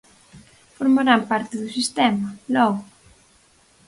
[0.77, 2.81] Formarán parte do sistema, logo.